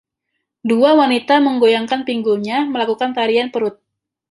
[0.69, 3.75] Dua wanita menggoyangkan pinggulnya melakukan tarian perut.